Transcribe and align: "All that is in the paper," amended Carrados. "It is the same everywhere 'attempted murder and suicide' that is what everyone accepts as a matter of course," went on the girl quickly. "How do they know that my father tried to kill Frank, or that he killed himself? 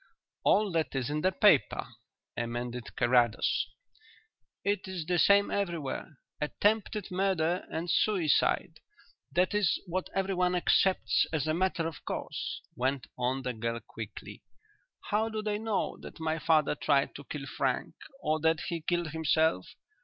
"All 0.43 0.71
that 0.71 0.95
is 0.95 1.11
in 1.11 1.21
the 1.21 1.31
paper," 1.31 1.87
amended 2.35 2.95
Carrados. 2.95 3.67
"It 4.63 4.87
is 4.87 5.05
the 5.05 5.19
same 5.19 5.51
everywhere 5.51 6.17
'attempted 6.41 7.11
murder 7.11 7.67
and 7.69 7.87
suicide' 7.87 8.79
that 9.31 9.53
is 9.53 9.79
what 9.85 10.09
everyone 10.15 10.55
accepts 10.55 11.27
as 11.31 11.45
a 11.45 11.53
matter 11.53 11.85
of 11.87 12.03
course," 12.03 12.61
went 12.75 13.05
on 13.15 13.43
the 13.43 13.53
girl 13.53 13.79
quickly. 13.79 14.41
"How 15.11 15.29
do 15.29 15.43
they 15.43 15.59
know 15.59 15.99
that 16.01 16.19
my 16.19 16.39
father 16.39 16.73
tried 16.73 17.13
to 17.13 17.23
kill 17.25 17.45
Frank, 17.45 17.93
or 18.21 18.39
that 18.39 18.59
he 18.69 18.81
killed 18.81 19.11
himself? 19.11 19.67